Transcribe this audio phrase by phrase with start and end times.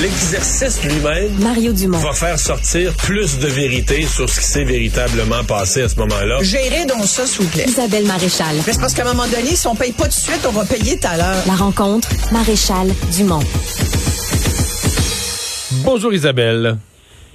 [0.00, 1.98] L'exercice lui-même Mario Dumont.
[1.98, 6.38] va faire sortir plus de vérité sur ce qui s'est véritablement passé à ce moment-là.
[6.42, 7.64] Gérez donc ça, s'il vous plaît.
[7.68, 8.56] Isabelle Maréchal.
[8.66, 10.52] Mais c'est parce qu'à un moment donné, si on paye pas tout de suite, on
[10.52, 11.42] va payer tout à l'heure.
[11.46, 13.40] La rencontre, Maréchal Dumont.
[15.84, 16.76] Bonjour Isabelle.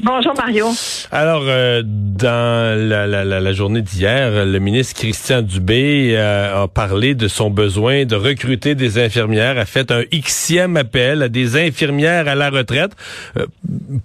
[0.02, 0.68] Bonjour Mario.
[1.12, 7.50] Alors, euh, dans la, journée d'hier, le ministre Christian Dubé euh, a parlé de son
[7.50, 12.50] besoin de recruter des infirmières, a fait un xème appel à des infirmières à la
[12.50, 12.92] retraite
[13.38, 13.46] euh,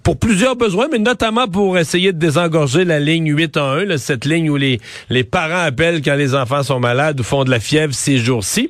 [0.03, 4.49] pour plusieurs besoins, mais notamment pour essayer de désengorger la ligne 811, là, cette ligne
[4.49, 7.93] où les, les parents appellent quand les enfants sont malades ou font de la fièvre
[7.93, 8.69] ces jours-ci.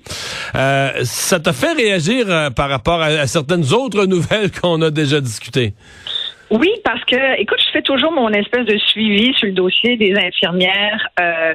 [0.53, 5.73] Ça t'a fait réagir par rapport à, à certaines autres nouvelles qu'on a déjà discutées?
[6.57, 10.13] Oui, parce que, écoute, je fais toujours mon espèce de suivi sur le dossier des
[10.15, 11.53] infirmières euh,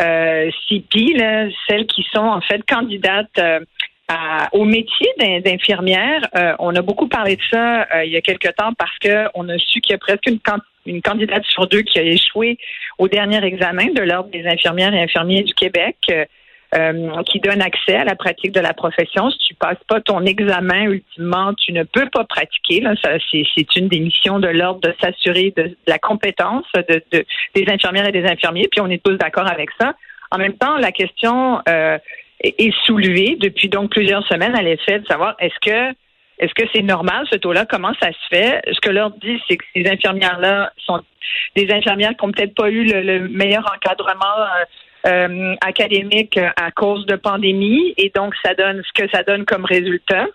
[0.00, 0.50] euh,
[1.16, 3.60] là, celles qui sont en fait candidates euh,
[4.08, 6.20] à- au métier d'in- d'infirmière.
[6.36, 9.26] Euh, on a beaucoup parlé de ça euh, il y a quelque temps parce que
[9.34, 10.38] on a su qu'il y a presque une,
[10.86, 12.58] une candidate sur deux qui a échoué
[12.98, 15.96] au dernier examen de l'Ordre des infirmières et infirmiers du Québec.
[16.74, 19.30] Euh, euh, qui donne accès à la pratique de la profession.
[19.30, 22.80] Si tu passes pas ton examen, ultimement, tu ne peux pas pratiquer.
[22.80, 27.02] Là, ça, c'est, c'est une des missions de l'ordre de s'assurer de, la compétence de,
[27.12, 28.68] de- des infirmières et des infirmiers.
[28.70, 29.94] Puis on est tous d'accord avec ça.
[30.30, 31.98] En même temps, la question euh,
[32.40, 35.94] est, soulevée depuis donc plusieurs semaines à l'effet de savoir est-ce que
[36.38, 37.66] est-ce que c'est normal ce taux-là?
[37.66, 38.62] Comment ça se fait?
[38.72, 41.00] Ce que l'ordre dit, c'est que ces infirmières-là sont
[41.54, 44.36] des infirmières qui n'ont peut-être pas eu le, le meilleur encadrement.
[45.06, 49.64] Euh, académique à cause de pandémie et donc ça donne ce que ça donne comme
[49.64, 50.26] résultat.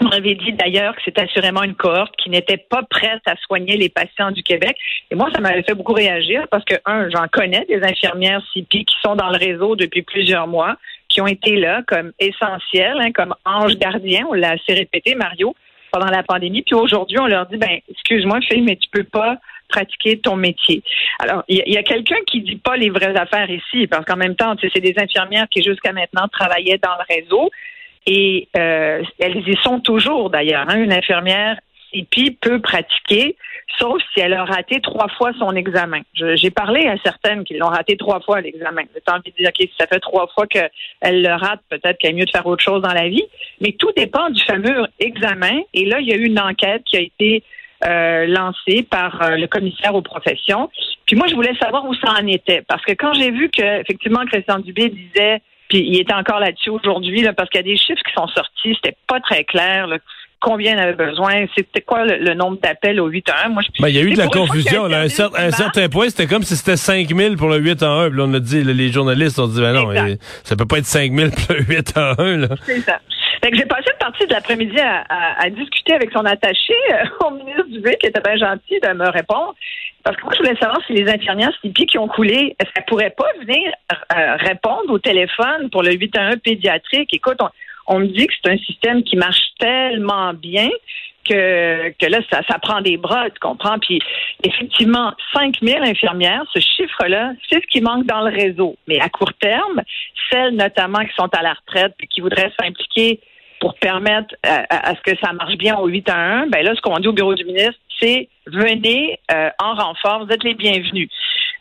[0.00, 3.76] On avait dit d'ailleurs que c'est assurément une cohorte qui n'était pas prête à soigner
[3.76, 4.76] les patients du Québec.
[5.10, 8.84] Et moi, ça m'avait fait beaucoup réagir parce que, un, j'en connais des infirmières CIPI
[8.84, 10.76] qui sont dans le réseau depuis plusieurs mois,
[11.08, 14.24] qui ont été là comme essentielles, hein, comme anges gardiens.
[14.30, 15.56] On l'a assez répété, Mario,
[15.90, 16.62] pendant la pandémie.
[16.62, 19.38] Puis aujourd'hui, on leur dit, ben, excuse-moi, fille, mais tu peux pas
[19.68, 20.82] pratiquer ton métier.
[21.18, 24.36] Alors, il y a, quelqu'un qui dit pas les vraies affaires ici, parce qu'en même
[24.36, 27.50] temps, c'est des infirmières qui jusqu'à maintenant travaillaient dans le réseau
[28.06, 30.64] et euh, elles y sont toujours d'ailleurs.
[30.68, 30.82] hein.
[30.82, 31.58] Une infirmière
[31.90, 33.36] CIPI peut pratiquer,
[33.78, 36.00] sauf si elle a raté trois fois son examen.
[36.14, 38.82] J'ai parlé à certaines qui l'ont raté trois fois l'examen.
[38.94, 40.70] J'ai envie de dire, OK, si ça fait trois fois qu'elle
[41.02, 43.24] le rate, peut-être qu'il y a mieux de faire autre chose dans la vie.
[43.60, 45.60] Mais tout dépend du fameux examen.
[45.74, 47.42] Et là, il y a eu une enquête qui a été
[47.84, 50.68] euh, lancée par euh, le commissaire aux professions.
[51.06, 52.62] Puis moi, je voulais savoir où ça en était.
[52.68, 56.70] Parce que quand j'ai vu que, effectivement, Christian Dubé disait, puis il était encore là-dessus
[56.70, 59.86] aujourd'hui, là, parce qu'il y a des chiffres qui sont sortis, c'était pas très clair,
[59.86, 59.98] là,
[60.40, 63.52] combien il avait besoin, c'était quoi le, le nombre d'appels au 811.
[63.54, 64.84] Moi, je, Ben, il y a eu de la confusion.
[64.84, 65.56] À un, cer- à un débat.
[65.56, 68.08] certain point, c'était comme si c'était 5 000 pour le 8 en 1.
[68.10, 69.90] Puis là, on a dit, les journalistes ont dit, ben non,
[70.44, 72.36] ça peut pas être 5 000 pour le 8 en 1.
[72.36, 72.48] Là.
[72.64, 73.00] C'est ça.
[73.42, 76.74] Fait que j'ai passé une partie de l'après-midi à, à- à discuter avec son attaché
[76.92, 79.54] euh, au ministre Dubé, qui était bien gentil de me répondre.
[80.04, 82.84] Parce que moi, je voulais savoir si les infirmières CIPI qui ont coulé, est-ce qu'elles
[82.86, 87.12] pourraient pas venir euh, répondre au téléphone pour le 811 pédiatrique?
[87.12, 87.48] Écoute, on,
[87.88, 90.68] on me dit que c'est un système qui marche tellement bien
[91.28, 93.78] que, là, ça, prend des bras, tu comprends?
[93.78, 94.00] Puis,
[94.42, 98.76] effectivement, 5000 infirmières, ce chiffre-là, c'est ce qui manque dans le réseau.
[98.86, 99.82] Mais à court terme,
[100.30, 103.20] celles notamment qui sont à la retraite et qui voudraient s'impliquer
[103.60, 106.74] pour permettre à, à- ce que ça marche bien au 8 à 1, ben là,
[106.74, 110.54] ce qu'on dit au bureau du ministre, c'est venez euh, en renfort, vous êtes les
[110.54, 111.10] bienvenus.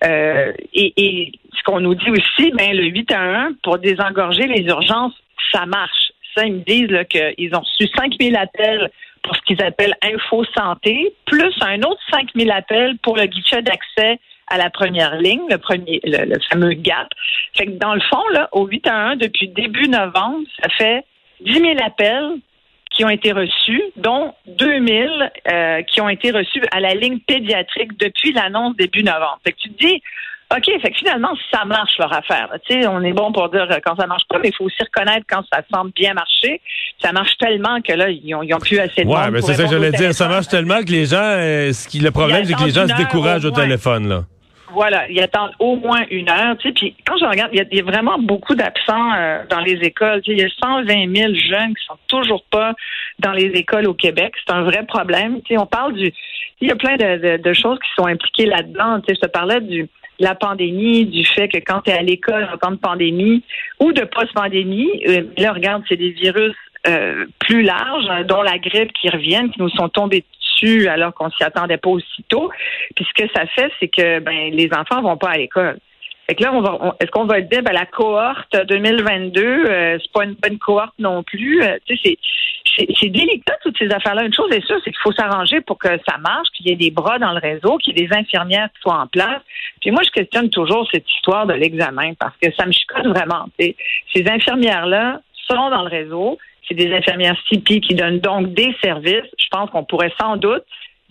[0.03, 4.63] Euh, et, ce qu'on nous dit aussi, ben le 8 à 1, pour désengorger les
[4.65, 5.13] urgences,
[5.51, 6.11] ça marche.
[6.35, 8.91] Ça, ils me disent qu'ils ont reçu 5000 appels
[9.27, 14.19] pour ce qu'ils appellent Info Santé, plus un autre 5000 appels pour le guichet d'accès
[14.47, 17.09] à la première ligne, le premier, le, le fameux GAP.
[17.53, 21.03] Fait que dans le fond, là, au 8 à 1, depuis début novembre, ça fait
[21.41, 22.39] 10 000 appels
[22.91, 25.13] qui ont été reçus, dont 2 000
[25.51, 29.39] euh, qui ont été reçus à la ligne pédiatrique depuis l'annonce début novembre.
[29.43, 30.01] Fait que tu te dis,
[30.55, 32.47] OK, fait que finalement, ça marche leur affaire.
[32.65, 34.63] Tu sais, on est bon pour dire euh, quand ça marche pas, mais il faut
[34.63, 36.61] aussi reconnaître quand ça semble bien marcher.
[37.01, 39.41] Ça marche tellement que là, ils ont, ils ont plus assez de Ouais, monde mais
[39.41, 40.13] c'est ça que j'allais dire.
[40.13, 42.87] Ça marche tellement que les gens, euh, ce qui, le problème, c'est que les gens
[42.87, 44.23] se découragent au téléphone, là.
[44.71, 46.55] Voilà, ils attendent au moins une heure.
[46.59, 49.13] Tu sais, puis quand je regarde, il y a, il y a vraiment beaucoup d'absents
[49.17, 50.21] euh, dans les écoles.
[50.21, 52.73] Tu sais, il y a 120 000 jeunes qui sont toujours pas
[53.19, 54.33] dans les écoles au Québec.
[54.45, 55.41] C'est un vrai problème.
[55.43, 56.13] Tu sais, on parle du,
[56.61, 58.99] il y a plein de, de- de choses qui sont impliquées là-dedans.
[59.01, 59.87] Tu sais, je te parlais du
[60.19, 63.43] la pandémie, du fait que quand tu es à l'école en temps de pandémie
[63.79, 66.55] ou de post-pandémie, euh, là, regarde, c'est des virus
[66.87, 71.29] euh, plus larges, dont la grippe qui reviennent, qui nous sont tombés dessus alors qu'on
[71.31, 72.49] s'y attendait pas aussitôt.
[72.95, 75.77] Puis ce que ça fait, c'est que ben les enfants vont pas à l'école.
[76.27, 80.11] Fait que là, on va, est-ce qu'on va dire, ben, la cohorte 2022, euh, c'est
[80.11, 81.63] pas une bonne cohorte non plus.
[81.63, 82.17] Euh, tu sais,
[82.77, 84.23] c'est, délicat toutes ces affaires-là.
[84.23, 86.75] Une chose est sûre, c'est qu'il faut s'arranger pour que ça marche, qu'il y ait
[86.75, 89.41] des bras dans le réseau, qu'il y ait des infirmières qui soient en place.
[89.81, 93.45] Puis moi, je questionne toujours cette histoire de l'examen parce que ça me chicote vraiment.
[93.59, 96.37] Ces infirmières-là sont dans le réseau.
[96.67, 99.29] C'est des infirmières CIPI qui donnent donc des services.
[99.39, 100.63] Je pense qu'on pourrait sans doute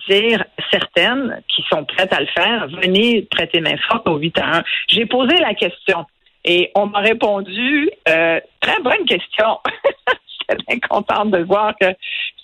[0.09, 4.59] dire certaines qui sont prêtes à le faire, venez prêter main forte au 8 à
[4.59, 4.63] 1.
[4.89, 6.05] J'ai posé la question
[6.45, 9.59] et on m'a répondu euh, très bonne question.
[10.49, 11.87] J'étais bien contente de voir que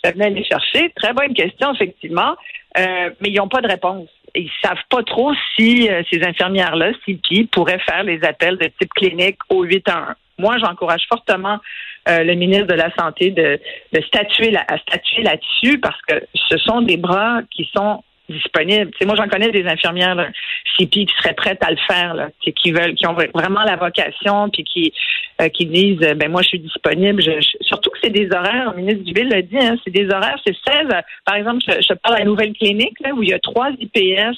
[0.03, 0.91] ça venait les chercher.
[0.97, 2.35] Très bonne question, effectivement.
[2.79, 4.09] Euh, mais ils n'ont pas de réponse.
[4.35, 8.93] Ils savent pas trop si euh, ces infirmières-là, si pourraient faire les appels de type
[8.95, 10.15] clinique au 8 à 1.
[10.39, 11.59] Moi, j'encourage fortement
[12.09, 13.61] euh, le ministre de la Santé de,
[14.07, 18.91] statuer, à statuer là-dessus parce que ce sont des bras qui sont disponibles.
[19.05, 20.29] moi, j'en connais des infirmières là,
[20.79, 24.49] CP qui seraient prêtes à le faire, là, qui veulent, qui ont vraiment la vocation,
[24.49, 24.93] puis qui
[25.43, 27.23] euh, qui disent, ben moi, je suis disponible.
[27.61, 28.73] surtout que c'est des horaires.
[28.73, 30.89] Le ministre Duville l'a dit, hein, c'est des horaires, c'est 16.
[31.25, 33.71] Par exemple, je, je parle à la nouvelle clinique là, où il y a trois
[33.79, 34.37] IPS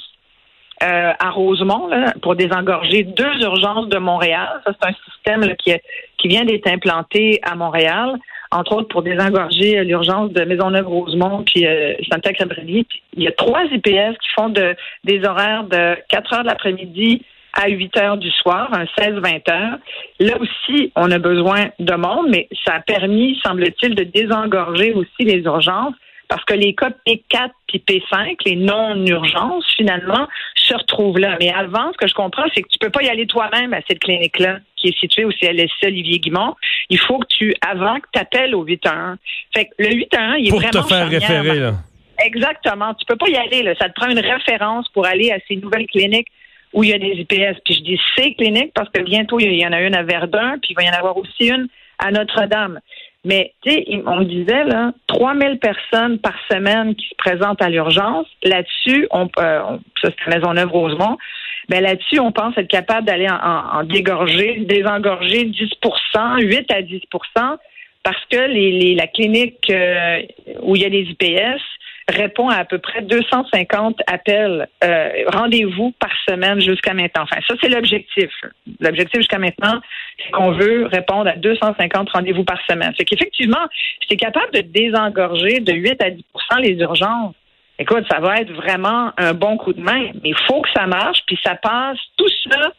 [0.82, 1.88] euh, à Rosemont
[2.20, 4.60] pour désengorger deux urgences de Montréal.
[4.66, 5.72] Ça, c'est un système qui,
[6.18, 8.16] qui vient d'être implanté à Montréal,
[8.50, 12.86] entre autres pour désengorger l'urgence de Maisonneuve-Rosemont puis euh, Santa-Cabrelli.
[13.16, 14.74] Il y a trois IPS qui font de,
[15.04, 17.22] des horaires de 4 heures de l'après-midi
[17.54, 19.78] à 8 heures du soir, un 16-20 heures.
[20.20, 25.24] Là aussi, on a besoin de monde, mais ça a permis, semble-t-il, de désengorger aussi
[25.24, 25.94] les urgences
[26.28, 31.36] parce que les cas P4 puis P5, les non-urgences, finalement, se retrouvent là.
[31.38, 33.80] Mais avant, ce que je comprends, c'est que tu peux pas y aller toi-même à
[33.86, 36.54] cette clinique-là, qui est située au CLSC Olivier Guimont.
[36.88, 39.18] Il faut que tu, avant que tu appelles au 811.
[39.54, 41.72] Fait que le 811, il est pour vraiment te faire référer, là.
[42.24, 42.94] Exactement.
[42.94, 43.74] Tu peux pas y aller, là.
[43.78, 46.28] Ça te prend une référence pour aller à ces nouvelles cliniques
[46.74, 47.60] où il y a des IPS.
[47.64, 50.58] Puis je dis ces cliniques parce que bientôt, il y en a une à Verdun,
[50.60, 51.68] puis il va y en avoir aussi une
[51.98, 52.80] à Notre-Dame.
[53.24, 57.70] Mais, tu sais, on me disait, là, 3000 personnes par semaine qui se présentent à
[57.70, 58.26] l'urgence.
[58.42, 61.16] Là-dessus, on, euh, ça c'est Maisonneuve-Rosemont.
[61.70, 67.56] Ben là-dessus, on pense être capable d'aller en, dégorger, désengorger 10% 8 à 10%
[68.02, 70.20] parce que les, les la clinique euh,
[70.60, 71.62] où il y a des IPS,
[72.08, 77.24] répond à à peu près 250 appels, euh, rendez-vous par semaine jusqu'à maintenant.
[77.24, 78.30] Enfin, ça, c'est l'objectif.
[78.80, 79.80] L'objectif jusqu'à maintenant,
[80.18, 82.92] c'est qu'on veut répondre à 250 rendez-vous par semaine.
[82.96, 83.66] C'est qu'effectivement,
[84.08, 87.34] c'est capable de désengorger de 8 à 10% les urgences.
[87.78, 90.86] Écoute, ça va être vraiment un bon coup de main, mais il faut que ça
[90.86, 92.72] marche, puis ça passe tout ça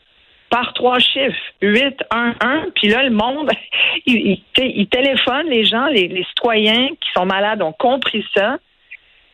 [0.50, 3.50] par trois chiffres, 8, 1, 1, puis là, le monde,
[4.06, 4.42] il,
[4.90, 8.58] téléphone, les gens, les citoyens qui sont malades ont compris ça,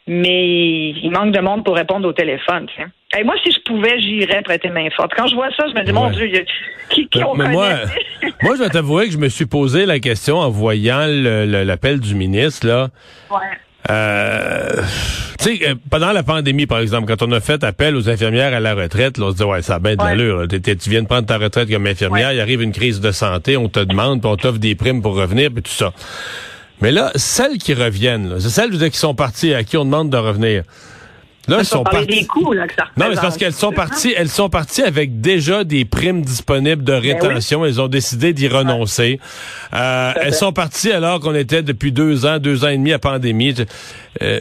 [0.07, 2.68] mais il manque de monde pour répondre au téléphone.
[3.18, 5.12] Et moi, si je pouvais, j'irais prêter main forte.
[5.15, 6.30] Quand je vois ça, je me dis, mon Dieu,
[6.89, 7.69] qui, qui on mais moi,
[8.42, 12.15] moi, je vais t'avouer que je me suis posé la question en voyant l'appel du
[12.15, 12.89] ministre, là.
[13.30, 13.38] Ouais.
[13.89, 14.81] Euh,
[15.39, 18.53] tu sais, euh, pendant la pandémie, par exemple, quand on a fait appel aux infirmières
[18.53, 20.48] à la retraite, là, on se dit, ouais, ça a bien de l'allure.
[20.48, 23.68] Tu viens de prendre ta retraite comme infirmière, il arrive une crise de santé, on
[23.68, 25.92] te demande, puis on t'offre des primes pour revenir, puis tout ça.
[26.81, 30.18] Mais là, celles qui reviennent, c'est celles qui sont parties, à qui on demande de
[30.18, 30.63] revenir.
[31.48, 32.28] Là, elles sont parties.
[32.36, 32.51] non,
[32.98, 36.94] mais c'est parce qu'elles sont parties, elles sont parties avec déjà des primes disponibles de
[36.94, 37.66] ben rétention.
[37.66, 39.19] Elles ont décidé d'y renoncer.
[39.74, 43.00] Euh, elles sont parties alors qu'on était depuis deux ans, deux ans et demi à
[43.00, 43.56] pandémie.
[44.22, 44.39] Euh,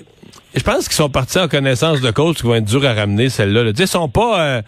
[0.55, 3.29] je pense qu'ils sont partis en connaissance de cause, qui vont être durs à ramener,
[3.29, 3.71] celles-là.
[3.77, 4.41] Ils sont pas...
[4.41, 4.63] Euh,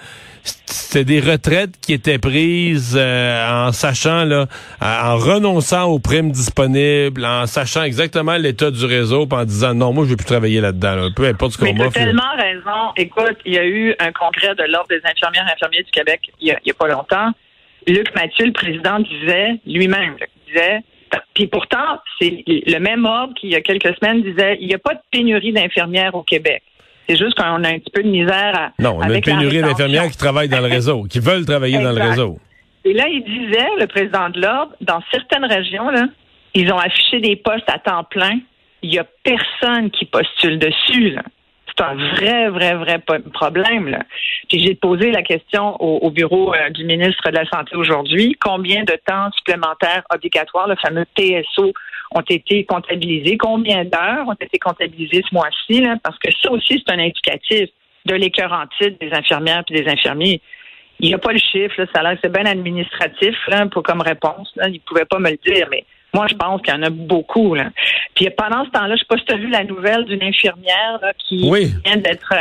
[0.45, 4.47] c'était des retraites qui étaient prises euh, en sachant, là,
[4.80, 10.04] en renonçant aux primes disponibles, en sachant exactement l'état du réseau, en disant non, moi,
[10.04, 11.11] je vais plus travailler là-dedans.
[11.14, 11.92] Peu importe ce qu'on m'offre.
[11.92, 12.92] Tu tellement raison.
[12.97, 16.21] Écoute, il y a eu un congrès de l'Ordre des infirmières et infirmiers du Québec
[16.40, 17.30] il y a, pas longtemps.
[17.87, 20.16] Luc Mathieu, le président, disait lui-même,
[20.49, 20.83] disait
[21.35, 24.75] puis pourtant, c'est le même ordre qui, il y a quelques semaines, disait il n'y
[24.75, 26.62] a pas de pénurie d'infirmières au Québec.
[27.09, 28.73] C'est juste qu'on a un petit peu de misère à.
[28.78, 31.92] Non, on a une pénurie d'infirmières qui travaillent dans le réseau, qui veulent travailler dans
[31.92, 32.38] le réseau.
[32.85, 36.07] Et là, il disait, le président de l'Ordre, dans certaines régions, là,
[36.54, 38.38] ils ont affiché des postes à temps plein.
[38.83, 41.11] Il n'y a personne qui postule dessus.
[41.11, 41.23] Là.
[41.76, 42.99] C'est un vrai, vrai, vrai
[43.33, 43.88] problème.
[43.88, 44.00] Là.
[44.49, 48.37] Puis j'ai posé la question au, bureau euh, du ministre de la Santé aujourd'hui.
[48.41, 51.73] Combien de temps supplémentaire obligatoire, le fameux TSO,
[52.14, 53.38] ont été comptabilisés?
[53.38, 55.85] Combien d'heures ont été comptabilisées ce mois-ci?
[56.02, 57.71] Parce que ça aussi, c'est un indicatif
[58.05, 60.41] de l'écœur en titre des infirmières et des infirmiers.
[61.00, 63.35] Il n'y a pas le chiffre, là, ça c'est bien administratif
[63.73, 64.52] pour comme réponse.
[64.67, 66.90] Ils ne pouvaient pas me le dire, mais moi, je pense qu'il y en a
[66.90, 67.54] beaucoup.
[67.54, 67.71] Là.
[68.14, 71.00] Puis pendant ce temps-là, je sais pas si tu as vu la nouvelle d'une infirmière
[71.26, 72.35] qui vient d'être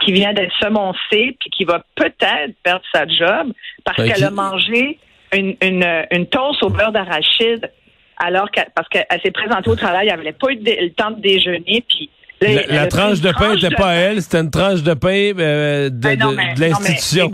[0.00, 3.52] qui vient d'être semoncée puis qui va peut-être perdre sa job
[3.84, 4.98] parce qu'elle a mangé
[5.32, 7.70] une, une, une toast au beurre d'arachide
[8.16, 11.20] alors que parce qu'elle s'est présentée au travail, elle n'avait pas eu le temps de
[11.20, 14.94] déjeuner, puis la, la tranche de pain n'était pas à elle, c'était une tranche de
[14.94, 17.30] pain euh, de, ben de l'institution.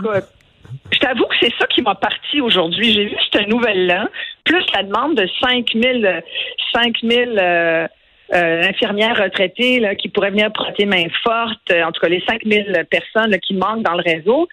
[0.91, 2.93] Je t'avoue que c'est ça qui m'a parti aujourd'hui.
[2.93, 4.09] J'ai vu cette nouvelle-là,
[4.43, 6.23] plus la demande de 5000
[6.73, 7.87] 5000 euh,
[8.33, 12.85] euh, infirmières retraitées là, qui pourraient venir prêter main forte, en tout cas les 5000
[12.89, 14.47] personnes là, qui manquent dans le réseau.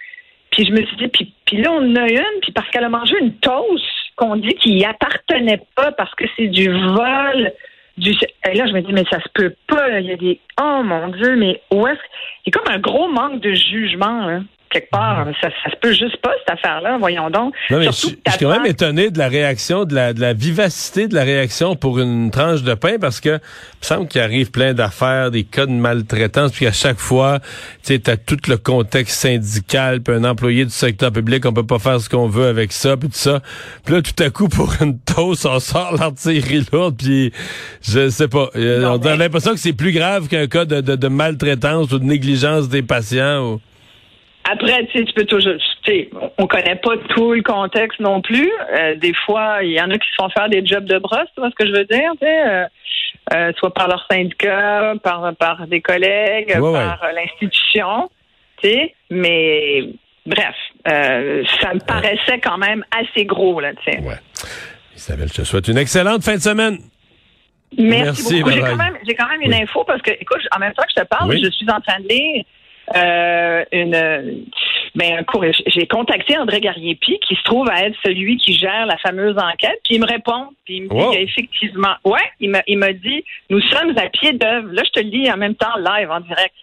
[0.50, 2.84] Puis je me suis dit, puis, puis là, on en a une, puis parce qu'elle
[2.84, 3.84] a mangé une toast
[4.16, 7.52] qu'on dit qu'il y appartenait pas parce que c'est du vol.
[7.96, 8.10] Du...
[8.50, 10.00] Et là, je me dis, mais ça se peut pas.
[10.00, 10.40] Il y a des.
[10.60, 12.00] Oh mon Dieu, mais où est-ce.
[12.44, 14.26] Il y a comme un gros manque de jugement.
[14.26, 15.26] Là quelque part.
[15.40, 16.96] Ça, ça se peut juste pas, cette affaire-là.
[16.98, 17.54] Voyons donc.
[17.70, 21.14] Non, je, suis quand même étonné de la réaction, de la, de la vivacité de
[21.14, 24.72] la réaction pour une tranche de pain parce que il me semble qu'il arrive plein
[24.72, 27.40] d'affaires, des cas de maltraitance, puis à chaque fois,
[27.84, 31.66] tu sais, as tout le contexte syndical, puis un employé du secteur public, on peut
[31.66, 33.40] pas faire ce qu'on veut avec ça, puis tout ça.
[33.84, 37.32] Puis là, tout à coup, pour une toast, on sort l'artillerie lourde, puis
[37.82, 38.50] je sais pas.
[38.54, 42.04] on a l'impression que c'est plus grave qu'un cas de, de, de maltraitance ou de
[42.04, 43.54] négligence des patients.
[43.54, 43.60] Ou...
[44.44, 48.22] Après, tu sais, tu peux toujours, tu sais, on connaît pas tout le contexte non
[48.22, 48.50] plus.
[48.72, 51.28] Euh, des fois, il y en a qui se font faire des jobs de brosse,
[51.34, 52.64] tu vois ce que je veux dire, tu sais, euh,
[53.34, 58.10] euh, soit par leur syndicat, par par des collègues, par l'institution,
[58.62, 58.94] tu sais.
[59.10, 59.84] Mais
[60.24, 60.54] bref,
[60.84, 63.98] ça me paraissait quand même assez gros là, tu sais.
[64.00, 64.16] Ouais.
[64.96, 66.78] Isabelle, je te souhaite une excellente fin de semaine.
[67.78, 68.52] Merci, beaucoup.
[68.52, 70.92] J'ai quand, même, j'ai quand même une info parce que, écoute, en même temps que
[70.96, 72.44] je te parle, je suis en train de lire
[72.96, 74.44] euh, une
[74.96, 75.44] ben un cours.
[75.66, 79.80] J'ai contacté André Gariepi, qui se trouve à être celui qui gère la fameuse enquête,
[79.84, 83.24] puis il me répond, puis il me dit effectivement, ouais, il m'a il m'a dit,
[83.48, 84.68] nous sommes à pied d'œuvre.
[84.72, 86.54] Là, je te le dis en même temps live en direct.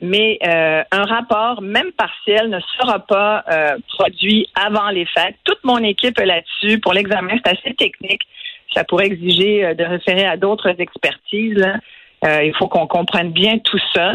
[0.00, 5.36] Mais euh, un rapport, même partiel, ne sera pas euh, produit avant les fêtes.
[5.44, 6.80] Toute mon équipe est là-dessus.
[6.80, 8.22] Pour l'examen, c'est assez technique.
[8.74, 11.54] Ça pourrait exiger de référer à d'autres expertises.
[11.54, 11.76] Là.
[12.24, 14.14] Euh, il faut qu'on comprenne bien tout ça.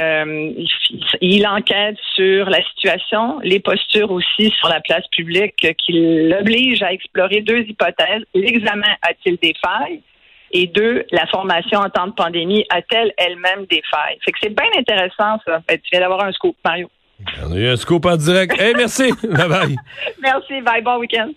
[0.00, 0.52] Euh,
[1.20, 5.92] il, enquête sur la situation, les postures aussi sur la place publique qui
[6.28, 8.24] l'oblige à explorer deux hypothèses.
[8.34, 10.00] L'examen a-t-il des failles?
[10.50, 14.18] Et deux, la formation en temps de pandémie a-t-elle elle-même des failles?
[14.24, 15.60] Fait que c'est bien intéressant, ça.
[15.68, 16.88] tu viens d'avoir un scoop, Mario.
[17.44, 18.60] On a eu un scoop en direct.
[18.60, 19.12] Hey, merci.
[19.22, 19.76] bye bye.
[20.20, 20.60] merci.
[20.60, 20.82] Bye.
[20.82, 21.30] Bon week-end.